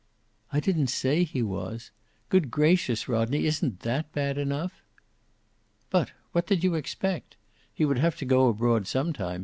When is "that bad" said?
3.81-4.35